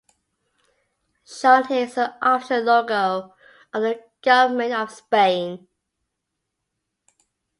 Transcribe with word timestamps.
Shown 1.23 1.67
here 1.67 1.85
is 1.85 1.93
the 1.93 2.15
official 2.23 2.63
logo 2.63 3.35
of 3.71 3.81
the 3.83 4.01
Government 4.23 4.73
of 4.73 4.89
Spain. 4.89 5.67